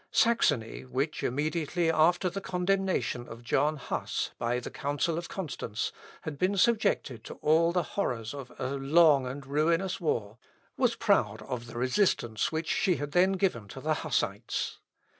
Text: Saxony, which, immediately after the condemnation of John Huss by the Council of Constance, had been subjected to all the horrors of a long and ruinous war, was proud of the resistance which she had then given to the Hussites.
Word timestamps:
Saxony, 0.11 0.81
which, 0.83 1.21
immediately 1.21 1.91
after 1.91 2.27
the 2.27 2.41
condemnation 2.41 3.27
of 3.27 3.43
John 3.43 3.77
Huss 3.77 4.31
by 4.39 4.59
the 4.59 4.71
Council 4.71 5.15
of 5.19 5.29
Constance, 5.29 5.91
had 6.23 6.39
been 6.39 6.57
subjected 6.57 7.23
to 7.25 7.35
all 7.35 7.71
the 7.71 7.83
horrors 7.83 8.33
of 8.33 8.51
a 8.57 8.73
long 8.77 9.27
and 9.27 9.45
ruinous 9.45 10.01
war, 10.01 10.39
was 10.75 10.95
proud 10.95 11.43
of 11.43 11.67
the 11.67 11.77
resistance 11.77 12.51
which 12.51 12.67
she 12.67 12.95
had 12.95 13.11
then 13.11 13.33
given 13.33 13.67
to 13.67 13.79
the 13.79 13.93
Hussites. 13.93 14.79